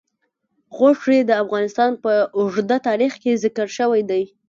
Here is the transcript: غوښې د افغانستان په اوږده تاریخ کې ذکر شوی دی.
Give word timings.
غوښې 0.75 1.19
د 1.29 1.31
افغانستان 1.43 1.91
په 2.03 2.11
اوږده 2.37 2.77
تاریخ 2.87 3.13
کې 3.23 3.39
ذکر 3.43 3.67
شوی 3.77 4.01
دی. 4.09 4.23